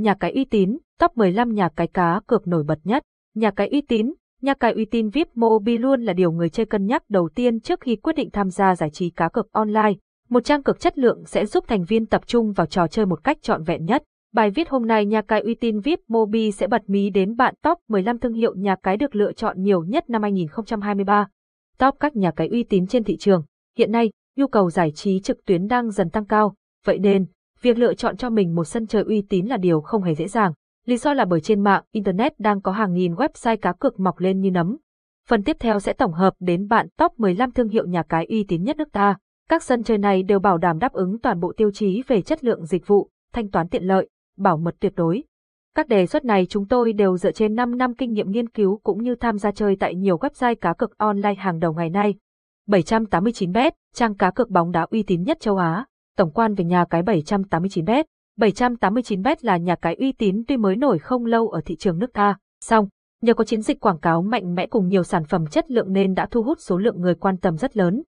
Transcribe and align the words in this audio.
nhà 0.00 0.14
cái 0.14 0.32
uy 0.32 0.44
tín, 0.44 0.78
top 0.98 1.16
15 1.16 1.54
nhà 1.54 1.68
cái 1.76 1.86
cá 1.86 2.20
cược 2.26 2.46
nổi 2.46 2.62
bật 2.62 2.78
nhất. 2.84 3.02
Nhà 3.34 3.50
cái 3.50 3.68
uy 3.68 3.80
tín, 3.80 4.12
nhà 4.42 4.54
cái 4.54 4.72
uy 4.72 4.84
tín 4.84 5.08
VIP 5.08 5.28
Mobi 5.34 5.78
luôn 5.78 6.02
là 6.02 6.12
điều 6.12 6.32
người 6.32 6.48
chơi 6.48 6.66
cân 6.66 6.86
nhắc 6.86 7.02
đầu 7.08 7.28
tiên 7.34 7.60
trước 7.60 7.80
khi 7.80 7.96
quyết 7.96 8.16
định 8.16 8.30
tham 8.30 8.50
gia 8.50 8.76
giải 8.76 8.90
trí 8.90 9.10
cá 9.10 9.28
cược 9.28 9.52
online. 9.52 9.92
Một 10.28 10.44
trang 10.44 10.62
cược 10.62 10.80
chất 10.80 10.98
lượng 10.98 11.24
sẽ 11.26 11.46
giúp 11.46 11.64
thành 11.68 11.84
viên 11.84 12.06
tập 12.06 12.22
trung 12.26 12.52
vào 12.52 12.66
trò 12.66 12.86
chơi 12.86 13.06
một 13.06 13.24
cách 13.24 13.42
trọn 13.42 13.62
vẹn 13.62 13.84
nhất. 13.84 14.02
Bài 14.34 14.50
viết 14.50 14.68
hôm 14.68 14.86
nay 14.86 15.06
nhà 15.06 15.22
cái 15.22 15.40
uy 15.40 15.54
tín 15.54 15.80
VIP 15.80 16.00
Mobi 16.08 16.52
sẽ 16.52 16.66
bật 16.66 16.82
mí 16.86 17.10
đến 17.10 17.36
bạn 17.36 17.54
top 17.62 17.78
15 17.88 18.18
thương 18.18 18.32
hiệu 18.32 18.54
nhà 18.54 18.76
cái 18.82 18.96
được 18.96 19.16
lựa 19.16 19.32
chọn 19.32 19.62
nhiều 19.62 19.84
nhất 19.84 20.10
năm 20.10 20.22
2023. 20.22 21.28
Top 21.78 21.94
các 22.00 22.16
nhà 22.16 22.30
cái 22.30 22.48
uy 22.48 22.62
tín 22.62 22.86
trên 22.86 23.04
thị 23.04 23.16
trường. 23.16 23.44
Hiện 23.78 23.92
nay, 23.92 24.10
nhu 24.36 24.46
cầu 24.46 24.70
giải 24.70 24.92
trí 24.92 25.20
trực 25.20 25.44
tuyến 25.46 25.66
đang 25.66 25.90
dần 25.90 26.10
tăng 26.10 26.26
cao, 26.26 26.54
vậy 26.84 26.98
nên, 26.98 27.26
việc 27.62 27.78
lựa 27.78 27.94
chọn 27.94 28.16
cho 28.16 28.30
mình 28.30 28.54
một 28.54 28.64
sân 28.64 28.86
chơi 28.86 29.02
uy 29.02 29.22
tín 29.28 29.46
là 29.46 29.56
điều 29.56 29.80
không 29.80 30.02
hề 30.02 30.14
dễ 30.14 30.28
dàng. 30.28 30.52
Lý 30.86 30.96
do 30.96 31.14
là 31.14 31.24
bởi 31.24 31.40
trên 31.40 31.60
mạng, 31.60 31.84
Internet 31.92 32.40
đang 32.40 32.60
có 32.60 32.72
hàng 32.72 32.94
nghìn 32.94 33.14
website 33.14 33.56
cá 33.56 33.72
cược 33.72 34.00
mọc 34.00 34.18
lên 34.18 34.40
như 34.40 34.50
nấm. 34.50 34.76
Phần 35.28 35.42
tiếp 35.42 35.56
theo 35.60 35.80
sẽ 35.80 35.92
tổng 35.92 36.12
hợp 36.12 36.34
đến 36.40 36.68
bạn 36.68 36.88
top 36.96 37.20
15 37.20 37.50
thương 37.50 37.68
hiệu 37.68 37.86
nhà 37.86 38.02
cái 38.02 38.26
uy 38.26 38.44
tín 38.48 38.62
nhất 38.62 38.76
nước 38.76 38.92
ta. 38.92 39.16
Các 39.48 39.62
sân 39.62 39.82
chơi 39.82 39.98
này 39.98 40.22
đều 40.22 40.38
bảo 40.38 40.58
đảm 40.58 40.78
đáp 40.78 40.92
ứng 40.92 41.18
toàn 41.18 41.40
bộ 41.40 41.52
tiêu 41.56 41.70
chí 41.70 42.02
về 42.06 42.22
chất 42.22 42.44
lượng 42.44 42.66
dịch 42.66 42.86
vụ, 42.86 43.08
thanh 43.32 43.50
toán 43.50 43.68
tiện 43.68 43.84
lợi, 43.84 44.08
bảo 44.38 44.56
mật 44.56 44.74
tuyệt 44.80 44.92
đối. 44.96 45.24
Các 45.74 45.88
đề 45.88 46.06
xuất 46.06 46.24
này 46.24 46.46
chúng 46.46 46.68
tôi 46.68 46.92
đều 46.92 47.16
dựa 47.16 47.32
trên 47.32 47.54
5 47.54 47.78
năm 47.78 47.94
kinh 47.94 48.12
nghiệm 48.12 48.30
nghiên 48.30 48.48
cứu 48.48 48.80
cũng 48.82 49.02
như 49.02 49.14
tham 49.14 49.38
gia 49.38 49.52
chơi 49.52 49.76
tại 49.76 49.94
nhiều 49.94 50.16
website 50.16 50.54
cá 50.54 50.72
cược 50.72 50.98
online 50.98 51.34
hàng 51.34 51.58
đầu 51.58 51.72
ngày 51.72 51.90
nay. 51.90 52.14
789bet, 52.68 53.70
trang 53.94 54.14
cá 54.14 54.30
cược 54.30 54.50
bóng 54.50 54.70
đá 54.70 54.86
uy 54.90 55.02
tín 55.02 55.22
nhất 55.22 55.40
châu 55.40 55.56
Á. 55.56 55.84
Tổng 56.20 56.30
quan 56.30 56.54
về 56.54 56.64
nhà 56.64 56.84
cái 56.90 57.02
789bet. 57.02 58.04
789bet 58.38 59.36
là 59.40 59.56
nhà 59.56 59.76
cái 59.76 59.94
uy 59.94 60.12
tín 60.12 60.42
tuy 60.48 60.56
mới 60.56 60.76
nổi 60.76 60.98
không 60.98 61.26
lâu 61.26 61.48
ở 61.48 61.60
thị 61.64 61.76
trường 61.76 61.98
nước 61.98 62.12
ta, 62.12 62.36
song 62.64 62.88
nhờ 63.22 63.34
có 63.34 63.44
chiến 63.44 63.62
dịch 63.62 63.80
quảng 63.80 63.98
cáo 63.98 64.22
mạnh 64.22 64.54
mẽ 64.54 64.66
cùng 64.66 64.88
nhiều 64.88 65.02
sản 65.02 65.24
phẩm 65.24 65.46
chất 65.46 65.70
lượng 65.70 65.92
nên 65.92 66.14
đã 66.14 66.26
thu 66.30 66.42
hút 66.42 66.58
số 66.60 66.78
lượng 66.78 67.00
người 67.00 67.14
quan 67.14 67.36
tâm 67.36 67.56
rất 67.56 67.76
lớn. 67.76 68.02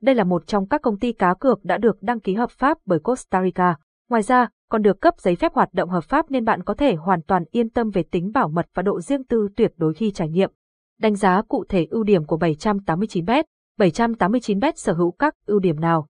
Đây 0.00 0.14
là 0.14 0.24
một 0.24 0.46
trong 0.46 0.68
các 0.68 0.82
công 0.82 0.98
ty 0.98 1.12
cá 1.12 1.34
cược 1.34 1.64
đã 1.64 1.78
được 1.78 2.02
đăng 2.02 2.20
ký 2.20 2.34
hợp 2.34 2.50
pháp 2.50 2.78
bởi 2.86 2.98
Costa 2.98 3.42
Rica. 3.42 3.76
Ngoài 4.10 4.22
ra, 4.22 4.48
còn 4.70 4.82
được 4.82 5.00
cấp 5.00 5.14
giấy 5.18 5.36
phép 5.36 5.52
hoạt 5.54 5.72
động 5.72 5.90
hợp 5.90 6.04
pháp 6.04 6.30
nên 6.30 6.44
bạn 6.44 6.62
có 6.62 6.74
thể 6.74 6.94
hoàn 6.94 7.22
toàn 7.22 7.44
yên 7.50 7.70
tâm 7.70 7.90
về 7.90 8.02
tính 8.02 8.30
bảo 8.34 8.48
mật 8.48 8.66
và 8.74 8.82
độ 8.82 9.00
riêng 9.00 9.24
tư 9.24 9.48
tuyệt 9.56 9.72
đối 9.76 9.94
khi 9.94 10.10
trải 10.10 10.28
nghiệm. 10.28 10.50
Đánh 11.00 11.14
giá 11.14 11.42
cụ 11.48 11.64
thể 11.68 11.86
ưu 11.90 12.02
điểm 12.02 12.24
của 12.24 12.36
789bet. 12.36 13.44
789bet 13.78 14.72
sở 14.76 14.92
hữu 14.92 15.10
các 15.10 15.34
ưu 15.46 15.58
điểm 15.58 15.80
nào? 15.80 16.06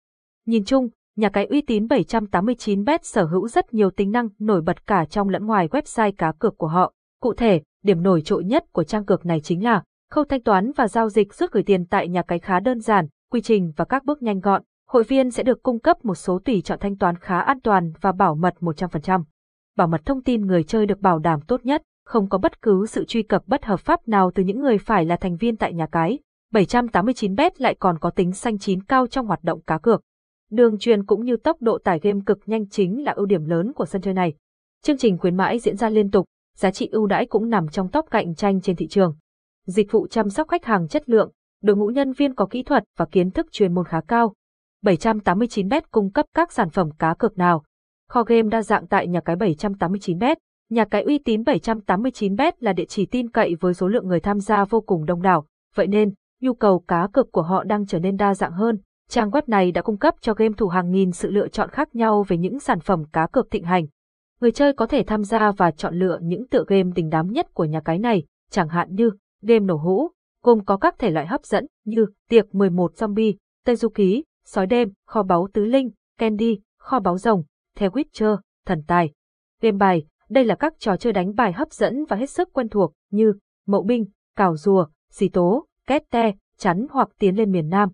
Nhìn 0.46 0.64
chung, 0.64 0.88
nhà 1.18 1.28
cái 1.28 1.46
uy 1.46 1.60
tín 1.60 1.86
789bet 1.86 2.98
sở 3.02 3.24
hữu 3.24 3.48
rất 3.48 3.74
nhiều 3.74 3.90
tính 3.90 4.10
năng 4.10 4.28
nổi 4.38 4.60
bật 4.60 4.86
cả 4.86 5.04
trong 5.04 5.28
lẫn 5.28 5.46
ngoài 5.46 5.68
website 5.68 6.12
cá 6.18 6.32
cược 6.32 6.58
của 6.58 6.66
họ. 6.66 6.92
Cụ 7.20 7.34
thể, 7.34 7.62
điểm 7.84 8.02
nổi 8.02 8.22
trội 8.22 8.44
nhất 8.44 8.64
của 8.72 8.84
trang 8.84 9.04
cược 9.04 9.26
này 9.26 9.40
chính 9.40 9.64
là 9.64 9.82
khâu 10.10 10.24
thanh 10.24 10.42
toán 10.42 10.72
và 10.76 10.88
giao 10.88 11.08
dịch 11.08 11.34
rút 11.34 11.52
gửi 11.52 11.62
tiền 11.62 11.86
tại 11.86 12.08
nhà 12.08 12.22
cái 12.22 12.38
khá 12.38 12.60
đơn 12.60 12.80
giản, 12.80 13.06
quy 13.30 13.40
trình 13.40 13.72
và 13.76 13.84
các 13.84 14.04
bước 14.04 14.22
nhanh 14.22 14.40
gọn. 14.40 14.62
Hội 14.88 15.02
viên 15.02 15.30
sẽ 15.30 15.42
được 15.42 15.62
cung 15.62 15.78
cấp 15.78 16.04
một 16.04 16.14
số 16.14 16.38
tùy 16.44 16.60
chọn 16.60 16.78
thanh 16.78 16.96
toán 16.96 17.16
khá 17.16 17.40
an 17.40 17.60
toàn 17.60 17.92
và 18.00 18.12
bảo 18.12 18.34
mật 18.34 18.54
100%. 18.60 19.22
Bảo 19.76 19.88
mật 19.88 20.00
thông 20.04 20.22
tin 20.22 20.46
người 20.46 20.62
chơi 20.62 20.86
được 20.86 21.00
bảo 21.00 21.18
đảm 21.18 21.40
tốt 21.40 21.60
nhất, 21.64 21.82
không 22.04 22.28
có 22.28 22.38
bất 22.38 22.62
cứ 22.62 22.86
sự 22.86 23.04
truy 23.04 23.22
cập 23.22 23.42
bất 23.46 23.64
hợp 23.64 23.80
pháp 23.80 24.08
nào 24.08 24.30
từ 24.34 24.42
những 24.42 24.60
người 24.60 24.78
phải 24.78 25.04
là 25.04 25.16
thành 25.16 25.36
viên 25.36 25.56
tại 25.56 25.72
nhà 25.72 25.86
cái. 25.86 26.18
789bet 26.54 27.50
lại 27.58 27.74
còn 27.74 27.98
có 27.98 28.10
tính 28.10 28.32
xanh 28.32 28.58
chín 28.58 28.82
cao 28.82 29.06
trong 29.06 29.26
hoạt 29.26 29.44
động 29.44 29.60
cá 29.60 29.78
cược. 29.78 30.02
Đường 30.50 30.78
truyền 30.78 31.04
cũng 31.04 31.24
như 31.24 31.36
tốc 31.36 31.56
độ 31.62 31.78
tải 31.78 31.98
game 32.02 32.20
cực 32.26 32.38
nhanh 32.46 32.68
chính 32.68 33.04
là 33.04 33.12
ưu 33.12 33.26
điểm 33.26 33.44
lớn 33.44 33.72
của 33.72 33.84
sân 33.86 34.02
chơi 34.02 34.14
này. 34.14 34.34
Chương 34.82 34.98
trình 34.98 35.18
khuyến 35.18 35.36
mãi 35.36 35.58
diễn 35.58 35.76
ra 35.76 35.88
liên 35.88 36.10
tục, 36.10 36.26
giá 36.56 36.70
trị 36.70 36.88
ưu 36.92 37.06
đãi 37.06 37.26
cũng 37.26 37.48
nằm 37.48 37.68
trong 37.68 37.88
top 37.88 38.04
cạnh 38.10 38.34
tranh 38.34 38.60
trên 38.60 38.76
thị 38.76 38.86
trường. 38.86 39.16
Dịch 39.66 39.92
vụ 39.92 40.06
chăm 40.06 40.30
sóc 40.30 40.48
khách 40.48 40.64
hàng 40.64 40.88
chất 40.88 41.08
lượng, 41.08 41.32
đội 41.62 41.76
ngũ 41.76 41.86
nhân 41.86 42.12
viên 42.12 42.34
có 42.34 42.46
kỹ 42.46 42.62
thuật 42.62 42.84
và 42.96 43.04
kiến 43.04 43.30
thức 43.30 43.46
chuyên 43.52 43.74
môn 43.74 43.84
khá 43.84 44.00
cao. 44.08 44.34
789bet 44.84 45.80
cung 45.90 46.12
cấp 46.12 46.26
các 46.34 46.52
sản 46.52 46.70
phẩm 46.70 46.90
cá 46.98 47.14
cược 47.14 47.38
nào. 47.38 47.64
Kho 48.08 48.22
game 48.22 48.48
đa 48.48 48.62
dạng 48.62 48.86
tại 48.86 49.08
nhà 49.08 49.20
cái 49.20 49.36
789bet. 49.36 50.36
Nhà 50.70 50.84
cái 50.84 51.02
uy 51.02 51.18
tín 51.18 51.42
789bet 51.42 52.52
là 52.60 52.72
địa 52.72 52.84
chỉ 52.84 53.06
tin 53.06 53.30
cậy 53.30 53.54
với 53.60 53.74
số 53.74 53.88
lượng 53.88 54.08
người 54.08 54.20
tham 54.20 54.40
gia 54.40 54.64
vô 54.64 54.80
cùng 54.80 55.04
đông 55.04 55.22
đảo, 55.22 55.46
vậy 55.74 55.86
nên, 55.86 56.14
nhu 56.40 56.54
cầu 56.54 56.78
cá 56.88 57.08
cược 57.12 57.32
của 57.32 57.42
họ 57.42 57.64
đang 57.64 57.86
trở 57.86 57.98
nên 57.98 58.16
đa 58.16 58.34
dạng 58.34 58.52
hơn. 58.52 58.78
Trang 59.10 59.30
web 59.30 59.42
này 59.46 59.72
đã 59.72 59.82
cung 59.82 59.96
cấp 59.96 60.14
cho 60.20 60.34
game 60.34 60.54
thủ 60.56 60.68
hàng 60.68 60.90
nghìn 60.90 61.12
sự 61.12 61.30
lựa 61.30 61.48
chọn 61.48 61.70
khác 61.70 61.94
nhau 61.94 62.24
về 62.28 62.36
những 62.36 62.60
sản 62.60 62.80
phẩm 62.80 63.04
cá 63.12 63.26
cược 63.26 63.50
thịnh 63.50 63.64
hành. 63.64 63.86
Người 64.40 64.52
chơi 64.52 64.72
có 64.72 64.86
thể 64.86 65.02
tham 65.06 65.24
gia 65.24 65.52
và 65.52 65.70
chọn 65.70 65.94
lựa 65.94 66.18
những 66.22 66.48
tựa 66.48 66.64
game 66.66 66.90
đình 66.94 67.08
đám 67.08 67.32
nhất 67.32 67.54
của 67.54 67.64
nhà 67.64 67.80
cái 67.80 67.98
này, 67.98 68.24
chẳng 68.50 68.68
hạn 68.68 68.94
như 68.94 69.10
game 69.42 69.60
nổ 69.60 69.76
hũ, 69.76 70.10
gồm 70.42 70.64
có 70.64 70.76
các 70.76 70.98
thể 70.98 71.10
loại 71.10 71.26
hấp 71.26 71.44
dẫn 71.44 71.66
như 71.84 72.06
tiệc 72.28 72.54
11 72.54 72.92
zombie, 72.94 73.34
Tây 73.64 73.76
Du 73.76 73.88
Ký, 73.88 74.24
sói 74.44 74.66
đêm, 74.66 74.92
kho 75.06 75.22
báu 75.22 75.48
tứ 75.52 75.64
linh, 75.64 75.90
candy, 76.18 76.60
kho 76.78 77.00
báu 77.00 77.18
rồng, 77.18 77.42
The 77.76 77.88
Witcher, 77.88 78.36
thần 78.66 78.82
tài. 78.86 79.12
Game 79.60 79.76
bài, 79.76 80.06
đây 80.28 80.44
là 80.44 80.54
các 80.54 80.74
trò 80.78 80.96
chơi 80.96 81.12
đánh 81.12 81.34
bài 81.34 81.52
hấp 81.52 81.72
dẫn 81.72 82.04
và 82.04 82.16
hết 82.16 82.30
sức 82.30 82.52
quen 82.52 82.68
thuộc 82.68 82.92
như 83.10 83.32
mậu 83.66 83.82
binh, 83.82 84.04
cào 84.36 84.56
rùa, 84.56 84.86
xì 85.10 85.28
tố, 85.28 85.66
két 85.86 86.02
te, 86.10 86.32
chắn 86.58 86.86
hoặc 86.90 87.08
tiến 87.18 87.36
lên 87.36 87.52
miền 87.52 87.68
Nam. 87.68 87.88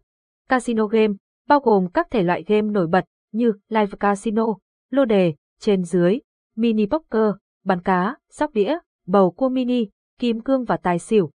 Casino 0.48 0.86
game, 0.86 1.14
bao 1.48 1.60
gồm 1.60 1.88
các 1.94 2.10
thể 2.10 2.22
loại 2.22 2.44
game 2.46 2.70
nổi 2.70 2.86
bật 2.86 3.04
như 3.32 3.52
live 3.68 3.92
casino, 4.00 4.46
lô 4.90 5.04
đề, 5.04 5.34
trên 5.60 5.84
dưới, 5.84 6.18
mini 6.56 6.86
poker, 6.86 7.34
bắn 7.64 7.82
cá, 7.82 8.16
sóc 8.30 8.52
đĩa, 8.52 8.78
bầu 9.06 9.30
cua 9.30 9.48
mini, 9.48 9.88
kim 10.18 10.40
cương 10.40 10.64
và 10.64 10.76
tài 10.76 10.98
xỉu, 10.98 11.30